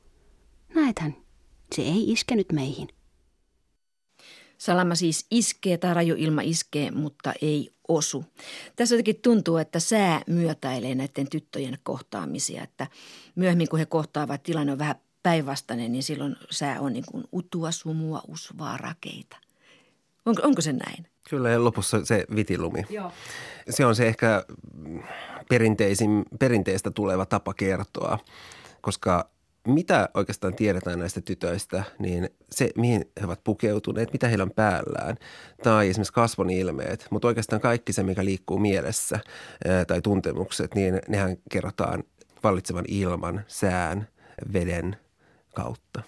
[0.75, 1.17] Näethän,
[1.75, 2.89] se ei iskenyt meihin.
[4.59, 8.25] Salama siis iskee tai rajuilma iskee, mutta ei osu.
[8.77, 12.87] Tässä jotenkin tuntuu, että sää myötäilee näiden tyttöjen kohtaamisia, että
[13.35, 17.71] myöhemmin kun he kohtaavat, tilanne on vähän päinvastainen, niin silloin sää on niin kuin utua,
[17.71, 19.37] sumua, usvaa, rakeita.
[20.27, 21.07] Onko, onko se näin?
[21.31, 22.85] Kyllä ja lopussa se vitilumi.
[22.91, 23.13] Joo.
[23.71, 24.45] Se on se ehkä
[25.49, 28.19] perinteisin, perinteistä tuleva tapa kertoa,
[28.81, 29.31] koska
[29.69, 35.17] mitä oikeastaan tiedetään näistä tytöistä, niin se, mihin he ovat pukeutuneet, mitä heillä on päällään,
[35.63, 39.21] tai esimerkiksi kasvon ilmeet, mutta oikeastaan kaikki se, mikä liikkuu mielessä
[39.87, 42.05] tai tuntemukset, niin nehän kerrotaan
[42.43, 44.09] vallitsevan ilman, sään,
[44.53, 44.97] veden,
[45.55, 46.03] kautta.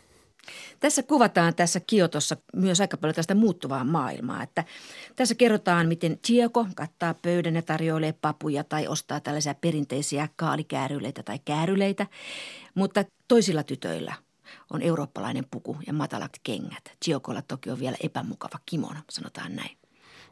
[0.81, 4.43] Tässä kuvataan tässä Kiotossa myös aika paljon tästä muuttuvaa maailmaa.
[4.43, 4.65] Että
[5.17, 11.39] tässä kerrotaan, miten Chieko kattaa pöydän ja tarjoilee papuja tai ostaa tällaisia perinteisiä kaalikääryleitä tai
[11.45, 12.07] kääryleitä.
[12.75, 14.15] Mutta toisilla tytöillä
[14.71, 16.97] on eurooppalainen puku ja matalat kengät.
[17.05, 19.77] Chiokolla toki on vielä epämukava kimono, sanotaan näin.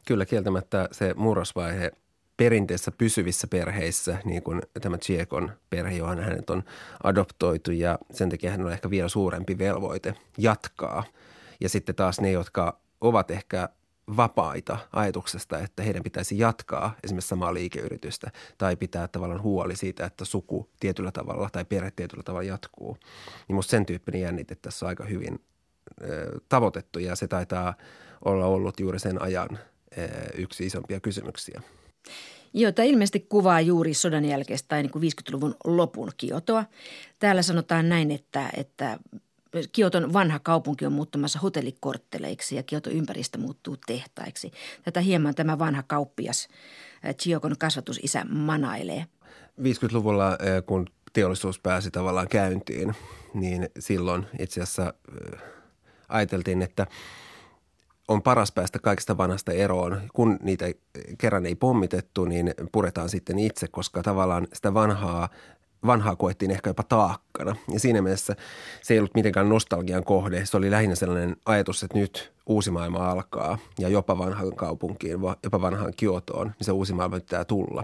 [0.07, 1.91] Kyllä kieltämättä se murrosvaihe
[2.37, 6.63] perinteessä pysyvissä perheissä, niin kuin tämä Chiekon perhe, johon hänet on
[7.03, 11.03] adoptoitu ja sen takia hän on ehkä vielä suurempi velvoite jatkaa.
[11.61, 13.69] Ja sitten taas ne, jotka ovat ehkä
[14.17, 20.25] vapaita ajatuksesta, että heidän pitäisi jatkaa esimerkiksi samaa liikeyritystä tai pitää tavallaan huoli siitä, että
[20.25, 22.97] suku tietyllä tavalla tai perhe tietyllä tavalla jatkuu.
[23.47, 25.39] Niin musta sen tyyppinen jännite tässä on aika hyvin
[26.01, 27.73] ö, tavoitettu ja se taitaa
[28.25, 29.49] olla ollut juuri sen ajan
[29.97, 31.61] ö, yksi isompia kysymyksiä.
[32.53, 36.65] Jota ilmeisesti kuvaa juuri sodan jälkeistä tai niin kuin 50-luvun lopun Kiotoa.
[37.19, 38.99] Täällä sanotaan näin, että, että
[39.71, 44.51] Kioton vanha kaupunki on muuttumassa hotellikortteleiksi ja Kioton ympäristö muuttuu tehtaiksi.
[44.83, 46.47] Tätä hieman tämä vanha kauppias
[47.13, 49.05] Chiokon kasvatusisä manailee.
[49.61, 52.95] 50-luvulla, kun teollisuus pääsi tavallaan käyntiin,
[53.33, 54.93] niin silloin itse asiassa
[56.09, 56.87] ajateltiin, että–
[58.07, 60.01] on paras päästä kaikista vanhasta eroon.
[60.13, 60.65] Kun niitä
[61.17, 65.29] kerran ei pommitettu, niin puretaan sitten itse, koska tavallaan sitä vanhaa
[65.85, 67.55] vanhaa koettiin ehkä jopa taakkana.
[67.73, 68.35] Ja siinä mielessä
[68.81, 70.45] se ei ollut mitenkään nostalgian kohde.
[70.45, 75.61] Se oli lähinnä sellainen ajatus, että nyt uusi maailma alkaa ja jopa vanhaan kaupunkiin, jopa
[75.61, 77.83] vanhaan Kiotoon, niin se uusi maailma pitää tulla.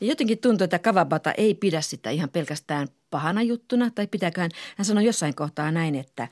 [0.00, 4.84] Ja jotenkin tuntuu, että Kawabata ei pidä sitä ihan pelkästään pahana juttuna, tai pitääkään, hän
[4.84, 6.28] sanoi jossain kohtaa näin, että,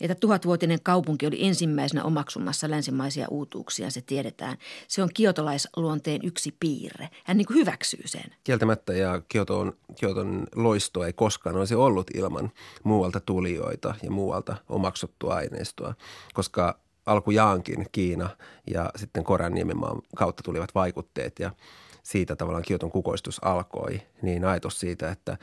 [0.00, 4.56] että tuhatvuotinen kaupunki oli ensimmäisenä omaksumassa länsimaisia uutuuksia, se tiedetään.
[4.88, 7.08] Se on kiotolaisluonteen yksi piirre.
[7.24, 8.34] Hän niin hyväksyy sen.
[8.44, 12.50] Kieltämättä, ja Kioton, Kioton loisto ei koskaan olisi ollut ilman
[12.84, 15.94] muualta tulijoita ja muualta omaksuttua aineistoa,
[16.34, 18.28] koska alkujaankin Kiina
[18.70, 21.50] ja sitten niemenmaan kautta tulivat vaikutteet ja
[22.02, 25.36] siitä tavallaan Kioton kukoistus alkoi, niin ajatus siitä, että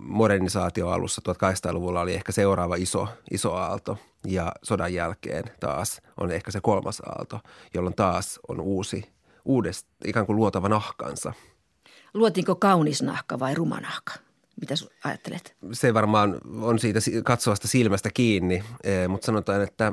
[0.00, 6.50] modernisaatio alussa 1800-luvulla oli ehkä seuraava iso, iso aalto ja sodan jälkeen taas on ehkä
[6.50, 7.40] se kolmas aalto,
[7.74, 9.04] jolloin taas on uusi,
[9.44, 11.32] uudest, ikään kuin luotava nahkansa.
[12.14, 14.12] Luotiinko kaunis nahka vai ruma nahka?
[14.60, 15.56] Mitä ajattelet?
[15.72, 19.92] Se varmaan on siitä katsovasta silmästä kiinni, eh, mutta sanotaan, että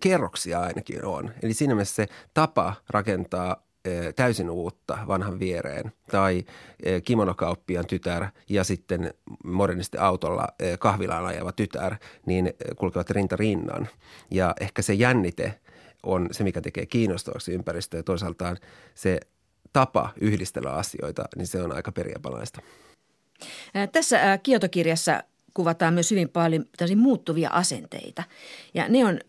[0.00, 1.30] kerroksia ainakin on.
[1.42, 3.63] Eli siinä mielessä se tapa rakentaa
[4.16, 6.44] täysin uutta vanhan viereen tai
[7.04, 13.88] kimonokauppian tytär ja sitten modernisti autolla kahvilaan ajava tytär, niin kulkevat rinta rinnan.
[14.30, 15.60] Ja ehkä se jännite
[16.02, 18.56] on se, mikä tekee kiinnostavaksi ympäristöä ja toisaaltaan
[18.94, 19.20] se
[19.72, 22.60] tapa yhdistellä asioita, niin se on aika periaapalaista.
[23.92, 25.22] Tässä Kiotokirjassa
[25.54, 26.64] kuvataan myös hyvin paljon
[26.96, 28.22] muuttuvia asenteita.
[28.74, 29.20] Ja ne on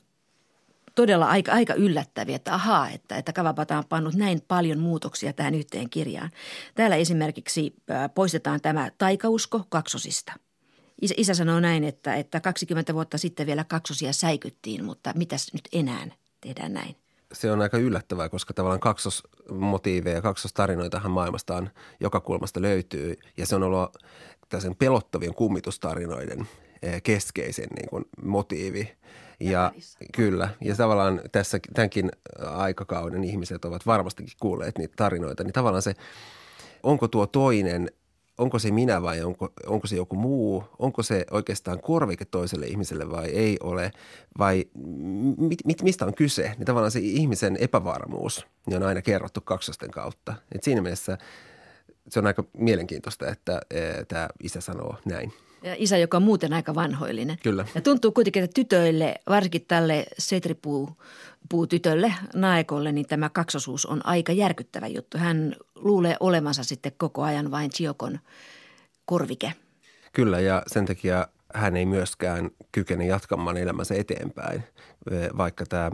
[0.95, 5.55] todella aika, aika yllättäviä, että ahaa, että, että Kavapata on pannut näin paljon muutoksia tähän
[5.55, 6.31] yhteen kirjaan.
[6.75, 7.75] Täällä esimerkiksi
[8.15, 10.33] poistetaan tämä taikausko kaksosista.
[11.01, 15.69] Isä, isä sanoo näin, että, että 20 vuotta sitten vielä kaksosia säikyttiin, mutta mitäs nyt
[15.71, 16.07] enää
[16.41, 16.95] tehdään näin?
[17.33, 23.17] se on aika yllättävää, koska tavallaan kaksosmotiiveja ja kaksostarinoitahan maailmastaan joka kulmasta löytyy.
[23.37, 23.97] Ja se on ollut
[24.49, 26.47] tällaisen pelottavien kummitustarinoiden
[27.03, 28.97] keskeisen niin kuin, motiivi.
[29.39, 29.71] Ja
[30.13, 35.93] kyllä, ja tavallaan tässä tämänkin aikakauden ihmiset ovat varmastikin kuulleet niitä tarinoita, niin tavallaan se,
[36.83, 37.91] onko tuo toinen,
[38.37, 43.11] onko se minä vai onko, onko se joku muu, onko se oikeastaan korvike toiselle ihmiselle
[43.11, 43.91] vai ei ole,
[44.37, 44.65] vai
[45.37, 49.91] mit, mit, mistä on kyse, niin tavallaan se ihmisen epävarmuus niin on aina kerrottu kaksosten
[49.91, 50.33] kautta.
[50.55, 51.17] Et siinä mielessä
[52.09, 55.33] se on aika mielenkiintoista, että, että tämä isä sanoo näin.
[55.65, 57.37] Ja isä, joka on muuten aika vanhoillinen.
[57.43, 57.65] Kyllä.
[57.75, 60.89] Ja tuntuu kuitenkin, että tytöille, varsinkin tälle setripuu
[61.69, 65.17] tytölle, naekolle, niin tämä kaksosuus on aika järkyttävä juttu.
[65.17, 68.19] Hän luulee olevansa sitten koko ajan vain Chiokon
[69.05, 69.53] korvike.
[70.13, 74.63] Kyllä, ja sen takia hän ei myöskään kykene jatkamaan elämänsä eteenpäin,
[75.37, 75.91] vaikka tämä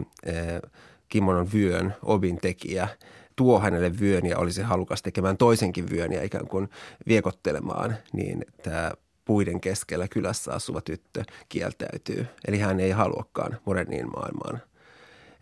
[1.08, 2.88] kimonon vyön obin tekijä
[3.36, 6.68] tuo hänelle vyön ja olisi halukas tekemään toisenkin vyön ja ikään kuin
[7.08, 8.92] viekottelemaan, niin tämä
[9.24, 12.26] puiden keskellä kylässä asuva tyttö kieltäytyy.
[12.48, 14.62] Eli hän ei haluakaan moderniin maailmaan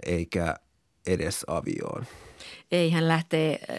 [0.07, 0.55] eikä
[1.07, 2.07] edes avioon.
[2.72, 3.78] Ei, hän lähtee äh,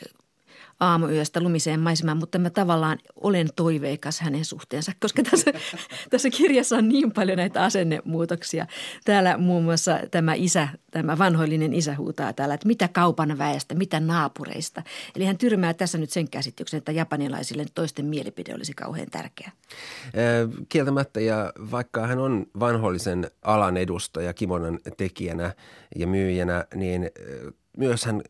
[0.82, 5.52] aamuyöstä lumiseen maisemaan, mutta mä tavallaan olen toiveikas hänen suhteensa, koska tässä,
[6.10, 8.68] tässä kirjassa on niin paljon näitä asennemuutoksia.
[9.06, 14.00] Täällä muun muassa tämä isä, tämä vanhoillinen isä huutaa täällä, että mitä kaupan väestä, mitä
[14.00, 14.84] naapureista.
[15.16, 19.52] Eli hän tyrmää tässä nyt sen käsityksen, että japanilaisille toisten mielipide olisi kauhean tärkeä.
[20.70, 25.54] Kieltämättä ja vaikka hän on vanhoillisen alan edustaja kimonon tekijänä
[25.96, 27.10] ja myyjänä, niin
[27.78, 28.22] myös hän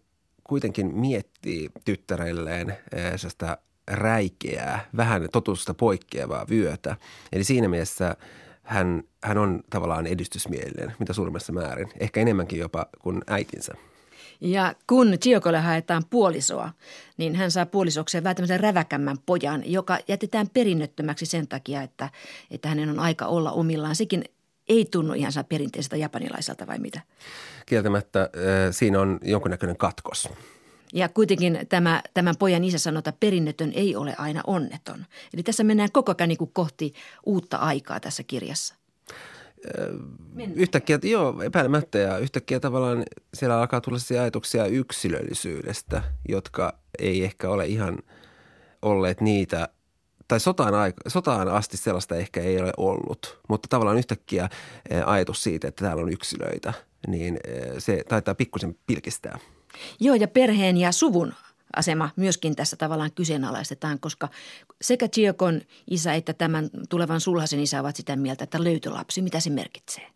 [0.44, 2.78] kuitenkin miettii tyttärelleen
[3.16, 6.96] sitä räikeää, vähän totusta poikkeavaa vyötä.
[7.32, 8.16] Eli siinä mielessä
[8.64, 13.74] hän, hän on tavallaan edistysmielinen, mitä suurimmassa määrin, ehkä enemmänkin jopa kuin äitinsä.
[14.42, 16.70] Ja kun Chiokolle haetaan puolisoa,
[17.18, 22.10] niin hän saa puolisokseen vähän tämmöisen räväkämmän pojan, joka jätetään perinnöttömäksi sen takia, että,
[22.52, 23.96] että hänen on aika olla omillaan.
[23.96, 24.24] Sekin
[24.72, 27.02] ei tunnu ihan perinteiseltä japanilaiselta vai mitä?
[27.66, 28.30] Kieltämättä
[28.72, 30.30] siinä on jonkunnäköinen katkos.
[30.94, 35.06] Ja kuitenkin tämä, tämän pojan isä sanoo, että perinnetön ei ole aina onneton.
[35.34, 36.94] Eli tässä mennään koko ajan niin kohti
[37.26, 38.76] uutta aikaa tässä kirjassa.
[40.34, 40.60] Mennään.
[40.60, 43.04] Yhtäkkiä, joo, epäilemättä ja yhtäkkiä tavallaan
[43.34, 47.98] siellä alkaa tulla ajatuksia yksilöllisyydestä, jotka ei ehkä ole ihan
[48.82, 49.70] olleet niitä–
[50.32, 54.50] tai sotaan, aika, sotaan asti sellaista ehkä ei ole ollut, mutta tavallaan yhtäkkiä
[54.90, 56.74] eh, ajatus siitä, että täällä on yksilöitä,
[57.08, 59.40] niin eh, se taitaa pikkusen pilkistää.
[60.00, 61.34] Joo, ja perheen ja suvun
[61.76, 64.30] asema myöskin tässä tavallaan kyseenalaistetaan, koska
[64.82, 69.50] sekä Chiokon isä että tämän tulevan sulhasen isä ovat sitä mieltä, että löytölapsi, mitä se
[69.50, 70.08] merkitsee?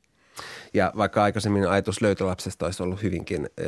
[0.74, 3.68] Ja vaikka aikaisemmin ajatus löytölapsesta olisi ollut hyvinkin äh,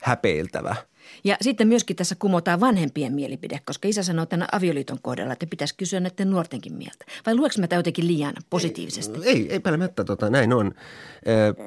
[0.00, 0.76] häpeiltävä–
[1.24, 5.74] ja sitten myöskin tässä kumotaan vanhempien mielipide, koska isä sanoo tämän avioliiton kohdalla, että pitäisi
[5.76, 7.04] kysyä näiden nuortenkin mieltä.
[7.26, 9.18] Vai lueks mä tämä jotenkin liian positiivisesti?
[9.24, 10.74] Ei, ei epäilemättä tota, näin on.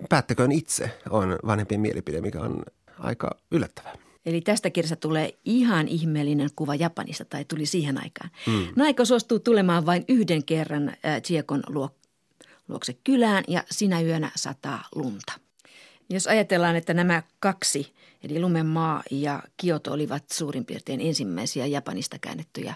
[0.09, 2.63] Päättäköön itse on vanhempien mielipide, mikä on
[2.99, 3.95] aika yllättävää.
[4.25, 8.29] Eli tästä kirjasta tulee ihan ihmeellinen kuva Japanista, tai tuli siihen aikaan.
[8.47, 8.67] Mm.
[8.75, 11.89] Naiko suostuu tulemaan vain yhden kerran äh, Chiekon luo,
[12.67, 15.33] luokse kylään ja sinä yönä sataa lunta.
[16.09, 17.93] Jos ajatellaan, että nämä kaksi
[18.29, 22.73] Eli Lumenmaa ja Kioto olivat suurin piirtein ensimmäisiä Japanista käännettyjä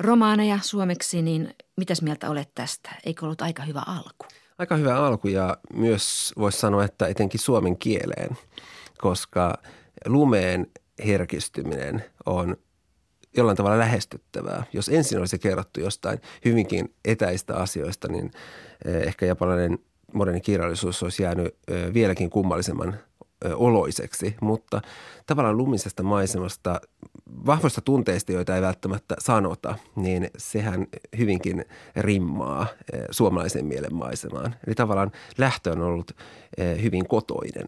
[0.00, 2.90] romaaneja suomeksi, niin mitäs mieltä olet tästä?
[3.04, 4.26] Eikö ollut aika hyvä alku?
[4.58, 8.36] Aika hyvä alku ja myös voisi sanoa, että etenkin suomen kieleen,
[8.98, 9.54] koska
[10.06, 10.66] lumeen
[11.06, 12.56] herkistyminen on
[13.36, 14.64] jollain tavalla lähestyttävää.
[14.72, 18.30] Jos ensin olisi kerrottu jostain hyvinkin etäistä asioista, niin
[18.84, 19.78] eh, ehkä japanilainen
[20.12, 22.98] moderni kirjallisuus olisi jäänyt eh, vieläkin kummallisemman
[23.54, 24.82] oloiseksi, mutta
[25.26, 26.80] tavallaan lumisesta maisemasta,
[27.46, 30.86] vahvoista tunteista, joita ei välttämättä sanota, niin sehän
[31.18, 31.64] hyvinkin
[31.96, 32.66] rimmaa
[33.10, 34.54] suomalaisen mielen maisemaan.
[34.66, 36.12] Eli tavallaan lähtö on ollut
[36.82, 37.66] hyvin kotoinen.